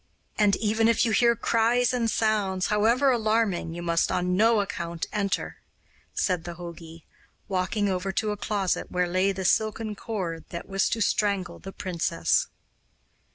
'And 0.39 0.55
even 0.55 0.87
if 0.87 1.05
you 1.05 1.11
hear 1.11 1.35
cries 1.35 1.93
and 1.93 2.09
sounds, 2.09 2.65
however 2.73 3.11
alarming, 3.11 3.75
you 3.75 3.83
must 3.83 4.11
on 4.11 4.35
no 4.35 4.59
account 4.59 5.05
enter,' 5.13 5.57
said 6.11 6.43
the 6.43 6.55
jogi, 6.55 7.05
walking 7.47 7.87
over 7.87 8.11
to 8.13 8.31
a 8.31 8.35
closet 8.35 8.89
where 8.91 9.05
lay 9.07 9.31
the 9.31 9.45
silken 9.45 9.93
cord 9.95 10.45
that 10.49 10.67
was 10.67 10.89
to 10.89 11.01
strangle 11.01 11.59
the 11.59 11.71
princess. 11.71 12.47